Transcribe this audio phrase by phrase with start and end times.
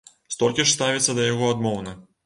[0.35, 1.99] Столькі ж ставіцца да яго адмоўна.